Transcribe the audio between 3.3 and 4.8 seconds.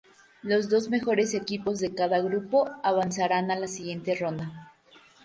a la siguiente ronda.